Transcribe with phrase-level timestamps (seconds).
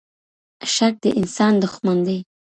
[0.73, 2.17] شک د انسان دښمن دی.